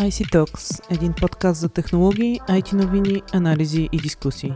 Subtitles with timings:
[0.00, 4.52] IC Talks, един подкаст за технологии, IT новини, анализи и дискусии.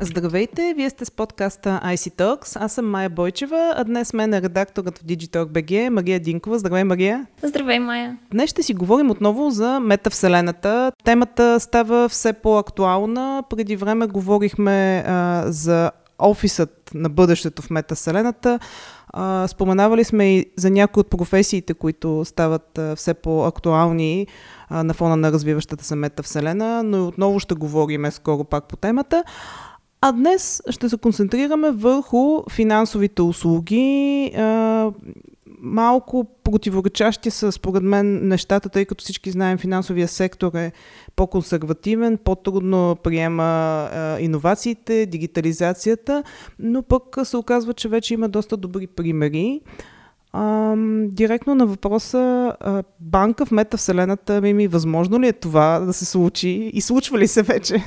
[0.00, 2.64] Здравейте, вие сте с подкаста IC Talks.
[2.64, 6.58] Аз съм Майя Бойчева, а днес мен е редакторът в Digitalk BG, Мария Динкова.
[6.58, 7.26] Здравей, Мария!
[7.42, 8.18] Здравей, Майя!
[8.32, 10.92] Днес ще си говорим отново за метавселената.
[11.04, 13.42] Темата става все по-актуална.
[13.50, 18.58] Преди време говорихме а, за офисът на бъдещето в метавселената.
[19.08, 24.26] А, споменавали сме и за някои от професиите, които стават все по-актуални
[24.70, 29.24] на фона на развиващата се метавселена, но отново ще говорим скоро пак по темата.
[30.00, 34.32] А днес ще се концентрираме върху финансовите услуги.
[35.66, 40.72] Малко противоречащи са, според мен, нещата, тъй като всички знаем, финансовия сектор е
[41.16, 46.22] по-консервативен, по-трудно приема а, иновациите, дигитализацията,
[46.58, 49.60] но пък се оказва, че вече има доста добри примери.
[50.32, 50.74] А,
[51.06, 56.04] директно на въпроса, а, банка в метавселената, ми, ми, възможно ли е това да се
[56.04, 57.84] случи и случва ли се вече?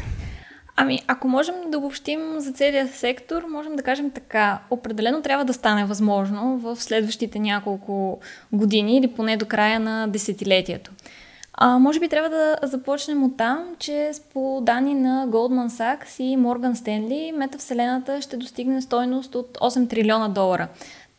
[0.81, 4.59] Ами, ако можем да обобщим за целия сектор, можем да кажем така.
[4.69, 8.19] Определено трябва да стане възможно в следващите няколко
[8.52, 10.91] години или поне до края на десетилетието.
[11.53, 16.38] А, може би трябва да започнем от там, че по данни на Goldman Sachs и
[16.38, 20.67] Morgan Stanley, метавселената ще достигне стойност от 8 трилиона долара.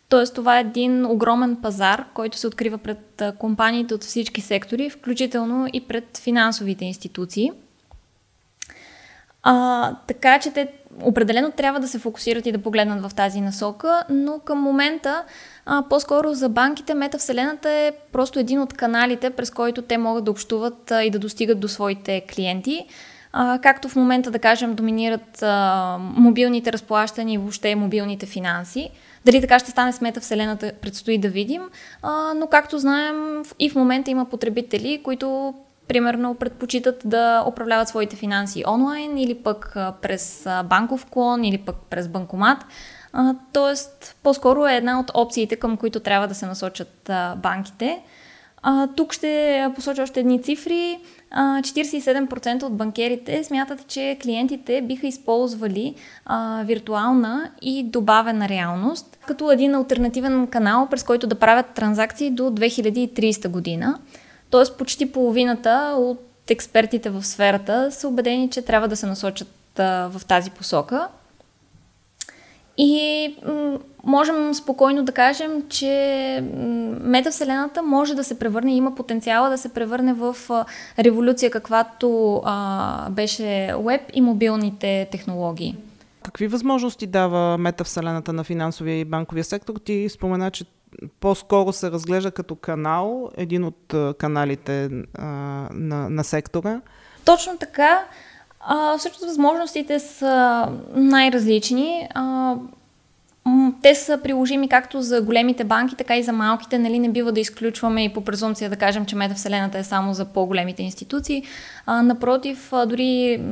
[0.08, 5.66] Тоест това е един огромен пазар, който се открива пред компаниите от всички сектори, включително
[5.72, 7.52] и пред финансовите институции.
[9.42, 10.68] А, така че те
[11.02, 15.24] определено трябва да се фокусират и да погледнат в тази насока, но към момента
[15.66, 20.30] а, по-скоро за банките метавселената е просто един от каналите, през който те могат да
[20.30, 22.86] общуват а, и да достигат до своите клиенти.
[23.32, 28.90] А, както в момента, да кажем, доминират а, мобилните разплащания и въобще мобилните финанси.
[29.24, 31.62] Дали така ще стане с метавселената, предстои да видим,
[32.02, 35.54] а, но както знаем и в момента има потребители, които
[35.90, 42.08] примерно предпочитат да управляват своите финанси онлайн или пък през банков клон или пък през
[42.08, 42.58] банкомат.
[43.52, 48.02] тоест, по-скоро е една от опциите, към които трябва да се насочат банките.
[48.96, 50.98] тук ще посоча още едни цифри.
[51.34, 55.94] 47% от банкерите смятат, че клиентите биха използвали
[56.64, 63.48] виртуална и добавена реалност като един альтернативен канал, през който да правят транзакции до 2030
[63.48, 63.98] година.
[64.50, 70.08] Тоест почти половината от експертите в сферата са убедени, че трябва да се насочат а,
[70.08, 71.08] в тази посока.
[72.78, 76.44] И м- можем спокойно да кажем, че
[77.00, 80.64] метавселената може да се превърне, има потенциала да се превърне в а,
[80.98, 85.76] революция, каквато а, беше веб и мобилните технологии.
[86.22, 89.74] Какви възможности дава метавселената на финансовия и банковия сектор?
[89.84, 90.64] Ти спомена, че
[91.20, 95.24] по-скоро се разглежда като канал, един от каналите а,
[95.72, 96.80] на, на сектора.
[97.24, 98.04] Точно така.
[98.60, 102.08] А, всъщност възможностите са най-различни.
[102.14, 102.56] А,
[103.82, 106.78] те са приложими както за големите банки, така и за малките.
[106.78, 110.24] Нали, не бива да изключваме и по презумпция да кажем, че метавселената е само за
[110.24, 111.42] по-големите институции.
[111.86, 113.42] А, напротив, дори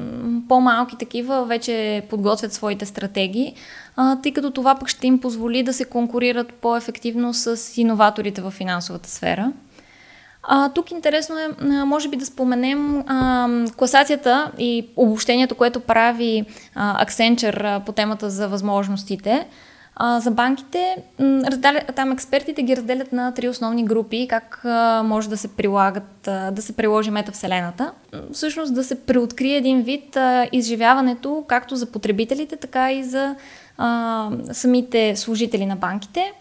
[0.48, 3.54] по-малки такива вече подготвят своите стратегии,
[3.96, 8.50] а, тъй като това пък ще им позволи да се конкурират по-ефективно с иноваторите в
[8.50, 9.52] финансовата сфера.
[10.42, 11.48] А, тук интересно е,
[11.84, 16.44] може би да споменем а, класацията и обобщението, което прави
[16.74, 19.46] а, Accenture по темата за възможностите.
[20.18, 20.96] За банките,
[21.96, 24.60] там експертите ги разделят на три основни групи, как
[25.04, 26.20] може да се прилагат,
[26.52, 27.92] да се приложи метавселената.
[28.32, 30.16] Всъщност да се преоткрие един вид
[30.52, 33.34] изживяването както за потребителите, така и за
[33.78, 36.32] а, самите служители на банките.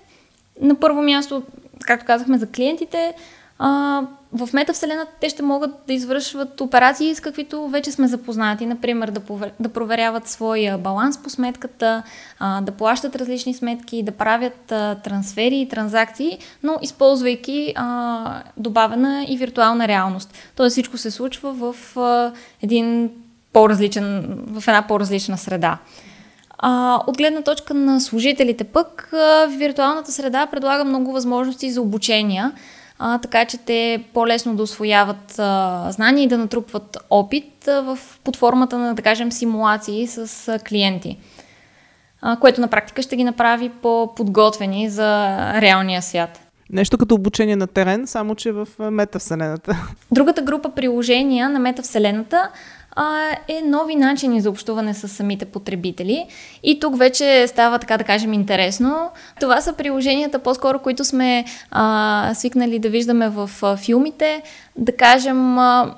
[0.62, 1.44] На първо място,
[1.82, 3.14] както казахме за клиентите,
[3.60, 4.02] а,
[4.34, 8.66] в метавселената те ще могат да извършват операции, с каквито вече сме запознати.
[8.66, 9.52] Например, да, повер...
[9.60, 12.04] да проверяват своя баланс по сметката,
[12.40, 19.26] а, да плащат различни сметки, да правят а, трансфери и транзакции, но използвайки а, добавена
[19.30, 20.34] и виртуална реалност.
[20.56, 23.12] Тоест всичко се случва в а, един
[23.54, 25.78] по-различен, в една по-различна среда.
[26.58, 32.52] А, от гледна точка на служителите пък, а, виртуалната среда предлага много възможности за обучения
[33.00, 38.20] а, така че те по-лесно да освояват а, знания и да натрупват опит а, в,
[38.24, 41.18] под формата на, да кажем, симулации с а, клиенти,
[42.22, 45.28] а, което на практика ще ги направи по-подготвени за
[45.62, 46.40] реалния свят.
[46.70, 49.88] Нещо като обучение на терен, само че в метавселената.
[50.12, 52.50] Другата група приложения на метавселената
[53.00, 56.26] а, е нови начини за общуване с самите потребители.
[56.64, 59.10] И тук вече става, така да кажем, интересно.
[59.40, 64.42] Това са приложенията, по-скоро, които сме а, свикнали да виждаме в а, филмите.
[64.76, 65.96] Да кажем, а,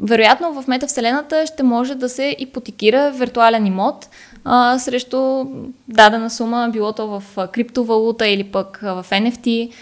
[0.00, 4.08] вероятно в метавселената ще може да се ипотекира виртуален имот
[4.44, 5.44] а, срещу
[5.88, 9.72] дадена сума, било то в криптовалута или пък в NFT.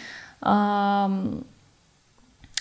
[0.40, 1.08] А,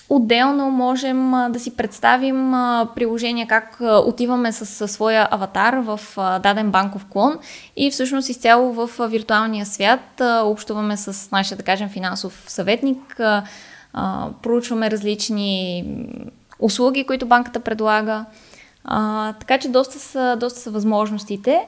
[0.10, 2.52] Отделно можем да си представим
[2.96, 7.40] приложение как отиваме с, своя аватар в даден банков клон
[7.76, 13.22] и всъщност изцяло в виртуалния свят общуваме с нашия, да кажем, финансов съветник,
[14.42, 15.86] проучваме различни
[16.60, 18.26] услуги, които банката предлага.
[19.40, 21.68] Така че доста са, доста са възможностите.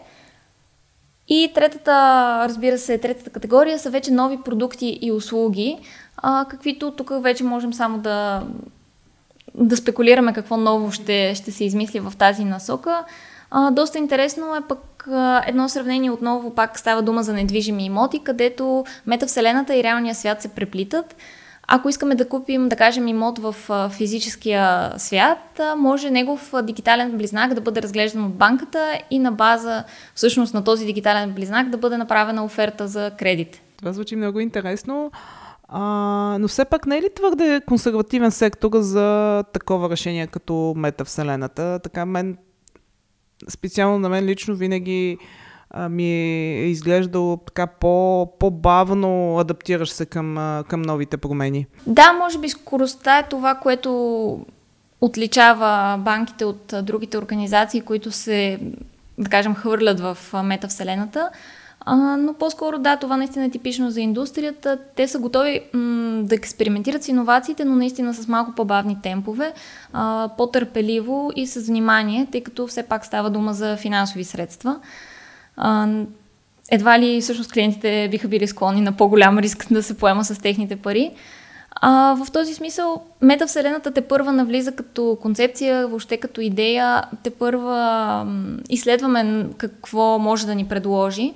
[1.27, 1.91] И третата,
[2.49, 5.79] разбира се, третата категория са вече нови продукти и услуги,
[6.21, 8.43] а, каквито тук вече можем само да,
[9.55, 13.03] да спекулираме какво ново ще, ще се измисли в тази насока.
[13.51, 18.19] А, доста интересно е пък а, едно сравнение отново, пак става дума за недвижими имоти,
[18.23, 21.15] където метавселената и реалния свят се преплитат.
[21.73, 23.55] Ако искаме да купим, да кажем, имот в
[23.89, 29.83] физическия свят, може негов дигитален близнак да бъде разглеждан от банката и на база
[30.15, 33.61] всъщност на този дигитален близнак да бъде направена оферта за кредит.
[33.77, 35.11] Това звучи много интересно.
[35.73, 41.79] А, но все пак не е ли твърде консервативен сектор за такова решение като метавселената?
[41.83, 42.37] Така мен,
[43.49, 45.17] специално на мен лично винаги
[45.69, 51.67] а, ми е изглеждало така по, по-бавно адаптираш се към, към новите промени.
[51.87, 54.45] Да, може би скоростта е това, което
[55.01, 58.59] отличава банките от другите организации, които се,
[59.17, 61.29] да кажем, хвърлят в метавселената.
[61.85, 64.77] А, но по-скоро да, това наистина е типично за индустрията.
[64.95, 69.53] Те са готови м- да експериментират с иновациите, но наистина с малко по-бавни темпове,
[69.93, 74.79] а, по-търпеливо и с внимание, тъй като все пак става дума за финансови средства.
[75.57, 75.87] А,
[76.71, 80.75] едва ли всъщност клиентите биха били склонни на по-голям риск да се поема с техните
[80.75, 81.11] пари.
[81.71, 88.27] А, в този смисъл, метавселената те първа навлиза като концепция, въобще като идея, те първа
[88.69, 91.33] изследваме какво може да ни предложи.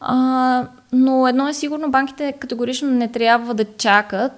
[0.00, 4.32] А, но едно е сигурно, банките категорично не трябва да чакат.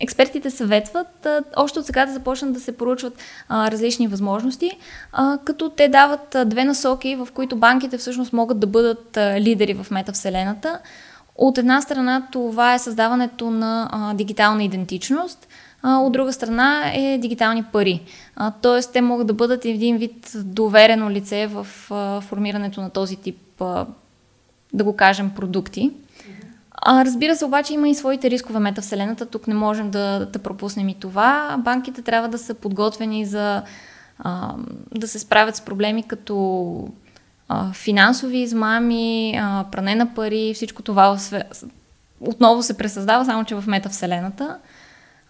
[0.00, 3.18] Експертите съветват а, още от сега да започнат да се поручват
[3.48, 4.70] а, различни възможности,
[5.12, 9.40] а, като те дават а, две насоки, в които банките всъщност могат да бъдат а,
[9.40, 10.78] лидери в метавселената.
[11.36, 15.48] От една страна това е създаването на а, дигитална идентичност,
[15.82, 18.02] а, от друга страна е дигитални пари.
[18.36, 23.16] А, тоест те могат да бъдат един вид доверено лице в а, формирането на този
[23.16, 23.86] тип а,
[24.74, 25.90] да го кажем, продукти.
[26.70, 29.26] А, разбира се, обаче има и своите рискове метавселената.
[29.26, 31.56] Тук не можем да, да пропуснем и това.
[31.58, 33.62] Банките трябва да са подготвени за
[34.18, 34.54] а,
[34.94, 36.88] да се справят с проблеми като
[37.48, 41.18] а, финансови измами, а, пране на пари, всичко това
[42.20, 44.58] отново се пресъздава, само че в метавселената.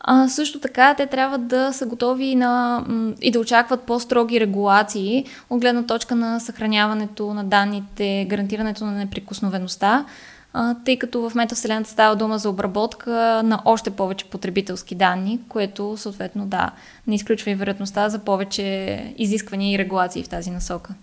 [0.07, 2.85] А, също така, те трябва да са готови на,
[3.23, 10.05] и да очакват по-строги регулации от гледна точка на съхраняването на данните, гарантирането на неприкосновеността,
[10.53, 15.97] а, тъй като в метавселената става дума за обработка на още повече потребителски данни, което
[15.97, 16.71] съответно да,
[17.07, 20.95] не изключва и вероятността за повече изисквания и регулации в тази насока.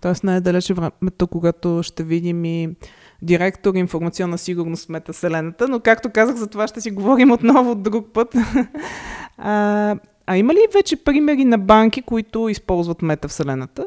[0.00, 2.70] Тоест най-далече времето, когато ще видим и
[3.22, 7.82] директор информационна сигурност в Метаселената, но както казах, за това ще си говорим отново от
[7.82, 8.34] друг път.
[9.38, 9.96] а,
[10.26, 13.84] а има ли вече примери на банки, които използват метавселената?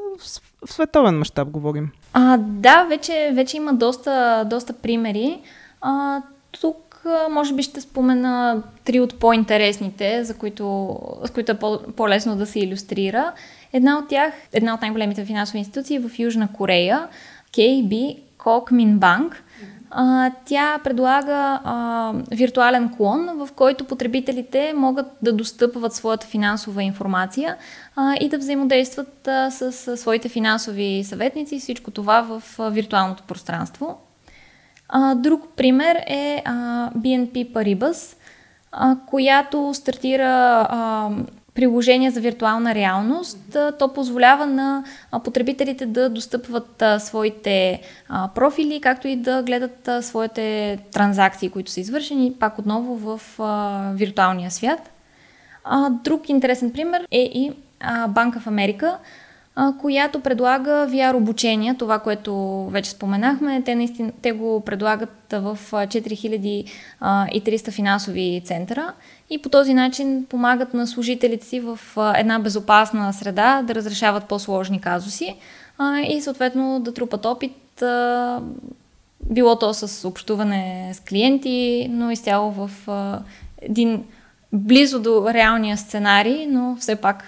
[0.66, 1.92] В световен мащаб говорим.
[2.14, 5.40] А, да, вече, вече има доста, доста примери.
[5.82, 6.22] А,
[6.52, 12.36] тук може би ще спомена три от по-интересните, за които, с които е по- по-лесно
[12.36, 13.32] да се иллюстрира.
[13.74, 17.08] Една от тях, една от най-големите финансови институции в Южна Корея,
[17.52, 19.44] KB Кокминбанк.
[19.90, 27.58] А, тя предлага а, виртуален клон, в който потребителите могат да достъпват своята финансова информация
[27.96, 32.70] а, и да взаимодействат а, с, с своите финансови съветници и всичко това в а,
[32.70, 33.98] виртуалното пространство.
[34.90, 36.52] А, друг пример е а,
[36.98, 38.18] BNP Paribas,
[38.72, 41.10] а, която стартира а,
[41.56, 43.58] приложение за виртуална реалност.
[43.80, 44.84] То позволява на
[45.24, 47.82] потребителите да достъпват своите
[48.36, 53.22] профили, както и да гледат своите транзакции, които са извършени пак отново в
[53.96, 54.92] виртуалния свят.
[55.90, 57.52] Друг интересен пример е и
[58.10, 58.98] Банка в Америка,
[59.82, 63.62] която предлага VR обучение, това, което вече споменахме.
[63.66, 68.94] Те, наистина, те го предлагат в 4300 финансови центъра
[69.30, 71.80] и по този начин помагат на служителите си в
[72.18, 75.36] една безопасна среда да разрешават по-сложни казуси
[76.10, 77.84] и съответно да трупат опит,
[79.30, 82.70] било то с общуване с клиенти, но изцяло в
[83.62, 84.04] един
[84.54, 87.24] близо до реалния сценарий, но все пак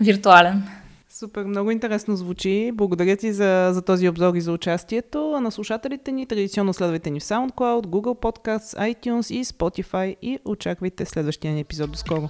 [0.00, 0.62] виртуален.
[1.10, 2.70] Супер, много интересно звучи.
[2.74, 5.32] Благодаря ти за, за този обзор и за участието.
[5.32, 10.38] А на слушателите ни традиционно следвайте ни в SoundCloud, Google Podcasts, iTunes и Spotify и
[10.44, 12.28] очаквайте следващия ни епизод до скоро.